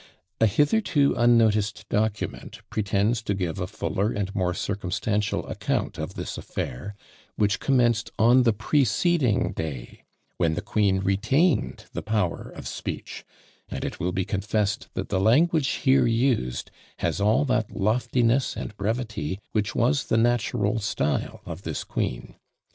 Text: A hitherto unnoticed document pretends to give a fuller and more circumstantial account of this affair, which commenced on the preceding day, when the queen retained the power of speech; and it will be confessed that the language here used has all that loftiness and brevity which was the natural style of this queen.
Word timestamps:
A 0.39 0.47
hitherto 0.47 1.13
unnoticed 1.15 1.87
document 1.87 2.61
pretends 2.71 3.21
to 3.21 3.35
give 3.35 3.59
a 3.59 3.67
fuller 3.67 4.11
and 4.11 4.33
more 4.33 4.55
circumstantial 4.55 5.45
account 5.45 5.99
of 5.99 6.15
this 6.15 6.39
affair, 6.39 6.95
which 7.35 7.59
commenced 7.59 8.09
on 8.17 8.41
the 8.41 8.51
preceding 8.51 9.51
day, 9.51 10.01
when 10.37 10.55
the 10.55 10.61
queen 10.63 11.01
retained 11.01 11.85
the 11.93 12.01
power 12.01 12.49
of 12.55 12.67
speech; 12.67 13.23
and 13.69 13.85
it 13.85 13.99
will 13.99 14.11
be 14.11 14.25
confessed 14.25 14.87
that 14.95 15.09
the 15.09 15.19
language 15.19 15.67
here 15.85 16.07
used 16.07 16.71
has 16.97 17.21
all 17.21 17.45
that 17.45 17.69
loftiness 17.71 18.57
and 18.57 18.75
brevity 18.77 19.39
which 19.51 19.75
was 19.75 20.05
the 20.05 20.17
natural 20.17 20.79
style 20.79 21.41
of 21.45 21.61
this 21.61 21.83
queen. 21.83 22.33